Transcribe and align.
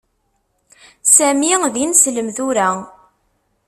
Sami 1.15 1.53
d 1.73 1.75
ineslem 1.83 2.29
tura. 2.35 2.67